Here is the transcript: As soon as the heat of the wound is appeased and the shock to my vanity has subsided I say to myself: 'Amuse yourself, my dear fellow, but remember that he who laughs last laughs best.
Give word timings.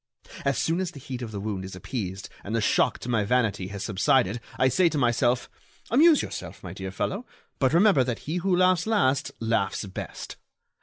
As 0.45 0.57
soon 0.57 0.79
as 0.79 0.89
the 0.89 0.99
heat 0.99 1.21
of 1.21 1.31
the 1.31 1.39
wound 1.39 1.63
is 1.63 1.75
appeased 1.75 2.27
and 2.43 2.55
the 2.55 2.59
shock 2.59 2.97
to 2.97 3.07
my 3.07 3.23
vanity 3.23 3.67
has 3.67 3.83
subsided 3.83 4.41
I 4.57 4.67
say 4.67 4.89
to 4.89 4.97
myself: 4.97 5.47
'Amuse 5.91 6.23
yourself, 6.23 6.63
my 6.63 6.73
dear 6.73 6.89
fellow, 6.89 7.23
but 7.59 7.71
remember 7.71 8.03
that 8.03 8.17
he 8.25 8.37
who 8.37 8.57
laughs 8.57 8.87
last 8.87 9.29
laughs 9.39 9.85
best. 9.85 10.37